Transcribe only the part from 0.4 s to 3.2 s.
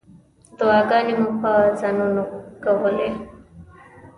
دعاګانې مو په ځانونو کولې.